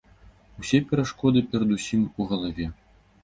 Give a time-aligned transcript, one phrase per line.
[0.61, 2.67] Усе перашкоды перадусім у галаве.